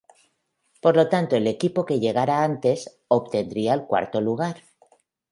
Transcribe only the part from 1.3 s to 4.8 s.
el equipo que llegara antes, obtendría el cuarto lugar.